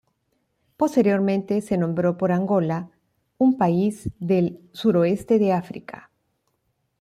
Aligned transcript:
Posteriormente 0.77 1.61
se 1.61 1.77
nombró 1.77 2.17
por 2.17 2.31
Angola, 2.31 2.89
un 3.37 3.55
país 3.55 4.09
del 4.17 4.67
suroeste 4.71 5.37
de 5.37 5.53
África. 5.53 6.09